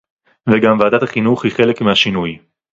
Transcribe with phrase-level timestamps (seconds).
[0.49, 2.37] וגם ועדת החינוך היא חלק מהשינוי